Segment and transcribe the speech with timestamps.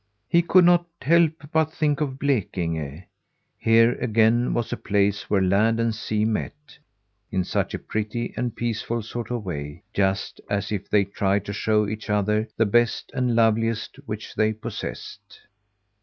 [0.27, 3.03] He could not help but think of Blekinge.
[3.59, 6.79] Here again was a place where land and sea met,
[7.29, 11.53] in such a pretty and peaceful sort of way, just as if they tried to
[11.53, 15.41] show each other the best and loveliest which they possessed.